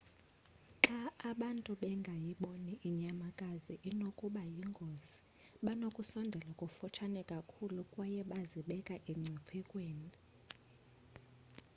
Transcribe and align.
xa 0.85 1.01
abantu 1.31 1.71
bengayiboni 1.81 2.73
inyamakazi 2.89 3.75
inokuba 3.89 4.41
yingozi 4.53 5.09
banokusondela 5.65 6.49
kufutshane 6.59 7.21
kakhulu 7.31 7.79
kwaye 7.91 8.21
bazibeka 8.31 8.95
emngciphekweni 9.11 10.09